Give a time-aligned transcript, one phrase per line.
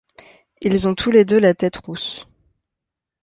[0.61, 2.25] Ils ont tous les deux la tête rousse.